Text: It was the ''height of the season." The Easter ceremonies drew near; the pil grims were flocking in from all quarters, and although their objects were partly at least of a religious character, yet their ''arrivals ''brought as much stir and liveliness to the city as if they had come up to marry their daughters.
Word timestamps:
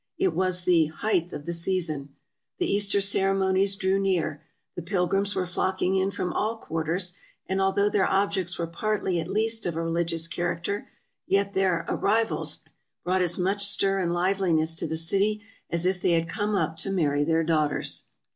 It 0.17 0.33
was 0.33 0.63
the 0.63 0.85
''height 1.03 1.31
of 1.31 1.45
the 1.45 1.53
season." 1.53 2.15
The 2.57 2.65
Easter 2.65 2.99
ceremonies 3.01 3.75
drew 3.75 3.99
near; 3.99 4.41
the 4.75 4.81
pil 4.81 5.07
grims 5.07 5.35
were 5.35 5.45
flocking 5.45 5.95
in 5.95 6.09
from 6.09 6.33
all 6.33 6.57
quarters, 6.57 7.13
and 7.45 7.61
although 7.61 7.87
their 7.87 8.07
objects 8.09 8.57
were 8.57 8.65
partly 8.65 9.19
at 9.19 9.27
least 9.29 9.67
of 9.67 9.75
a 9.75 9.83
religious 9.83 10.27
character, 10.27 10.89
yet 11.27 11.53
their 11.53 11.85
''arrivals 11.87 12.63
''brought 13.03 13.21
as 13.21 13.37
much 13.37 13.63
stir 13.63 13.99
and 13.99 14.11
liveliness 14.11 14.73
to 14.77 14.87
the 14.87 14.97
city 14.97 15.43
as 15.69 15.85
if 15.85 16.01
they 16.01 16.13
had 16.13 16.27
come 16.27 16.55
up 16.55 16.77
to 16.77 16.89
marry 16.91 17.23
their 17.23 17.43
daughters. 17.43 18.07